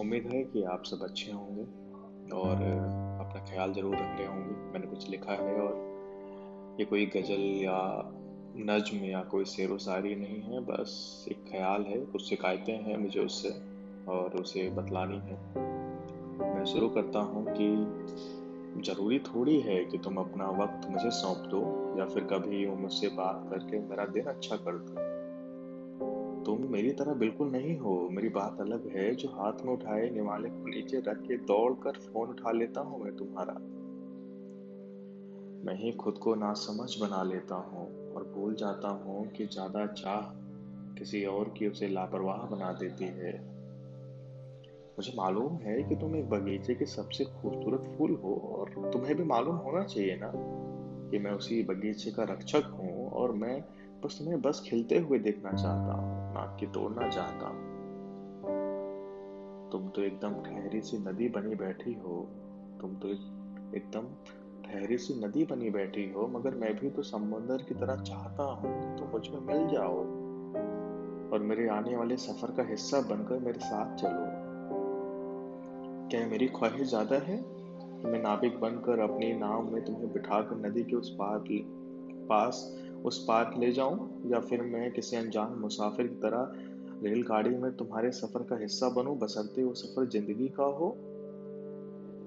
[0.00, 1.62] उम्मीद है कि आप सब अच्छे होंगे
[2.30, 2.56] और
[3.20, 8.12] अपना ख्याल ज़रूर रख रहे होंगे। मैंने कुछ लिखा है और ये कोई गज़ल या
[8.56, 13.20] नज्म या कोई शेर शायरी नहीं है, बस एक ख्याल है। कुछ शिकायतें हैं मुझे
[13.20, 13.48] उससे
[14.10, 15.36] और उसे बतलानी है।
[16.54, 17.68] मैं शुरू करता हूँ कि
[18.82, 21.60] ज़रूरी थोड़ी है कि तुम अपना वक्त मुझे सौंप दो,
[21.98, 25.18] या फिर कभी मुझसे बात करके मेरा दिन अच्छा कर दो।
[26.44, 30.48] तुम मेरी तरह बिल्कुल नहीं हो। मेरी बात अलग है। जो हाथ में उठाए, निवाले
[30.48, 33.54] को नीचे रख के दौड़ कर फ़ोन उठा लेता हूँ मैं तुम्हारा।
[35.64, 40.20] मैं ही खुद को नासमझ बना लेता हूँ और भूल जाता हूँ कि ज़्यादा चाह
[40.98, 43.57] किसी और की उसे लापरवाह बना देती है।
[44.98, 49.24] मुझे मालूम है कि तुम एक बगीचे के सबसे खूबसूरत फूल हो और तुम्हें भी
[49.24, 50.32] मालूम होना चाहिए ना
[51.10, 53.64] कि मैं उसी बगीचे का रक्षक हूँ और मैं
[54.04, 57.68] बस तुम्हें बस खिलते हुए देखना चाहता हूँ ना कि तोड़ना चाहता हूँ।
[59.72, 62.28] तुम तो एकदम ठहरी सी नदी बनी बैठी हो।
[62.80, 63.08] तुम तो
[63.76, 64.02] एकदम
[64.64, 68.98] ठहरी सी नदी बनी बैठी हो, मगर मैं भी तो समंदर की तरह चाहता हूँ
[68.98, 69.96] तुम मुझमें मिल जाओ
[71.32, 74.47] और मेरे आने वाले सफ़र का हिस्सा बनकर मेरे साथ चलो।
[76.10, 77.40] क्या मेरी ख्वाहिश ज़्यादा है
[78.04, 81.44] मैं नाविक बनकर अपनी नाव में तुम्हें बिठाकर नदी के उस पार
[82.28, 84.22] पास, उस पार ले जाऊँ?
[84.26, 86.52] या फिर मैं किसी अनजान मुसाफिर की तरह
[87.08, 90.96] रेलगाड़ी में तुम्हारे सफ़र का हिस्सा बनूं, बसंते वो सफ़र ज़िंदगी का हो?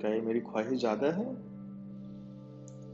[0.01, 1.35] क्या मेरी ख्वाहिश ज़्यादा है?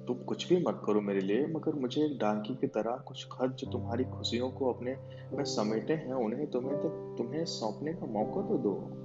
[0.05, 3.71] तुम कुछ भी मत करो मेरे लिए, मगर मुझे एक डांकी की तरह कुछ जो
[3.71, 4.97] तुम्हारी खुशियों को अपने
[5.33, 6.77] में समेटे हैं, उन्हें तुम्हें
[7.15, 9.03] तुम्हें सौंपने का मौका तो दो।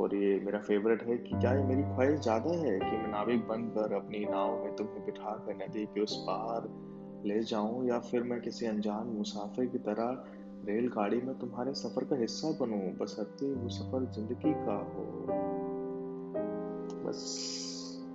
[0.00, 3.46] और ये मेरा फेवरेट है कि क्या ये मेरी ख्वाहिश ज़्यादा है कि मैं नाविक
[3.48, 6.68] बनकर अपनी नाव में तुम्हें बिठा कर नदी के उस पार
[7.26, 10.24] ले जाऊँ, या फिर मैं किसी अनजान मुसाफिर की तरह
[10.68, 12.80] रेलगाड़ी में तुम्हारे सफ़र का हिस्सा बनूं?
[12.98, 15.26] बसरते वो सफ़र ज़िंदगी का हो।
[17.08, 17.20] बस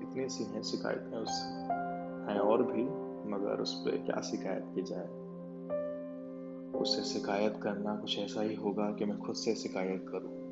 [0.01, 1.41] इतनी सी हैं शिकायतें उस,
[2.29, 2.83] हैं और भी,
[3.31, 5.07] मगर उस पर क्या शिकायत की जाए?
[6.79, 10.44] उससे शिकायत करना कुछ ऐसा ही होगा कि मैं खुद से शिकायत करूँ।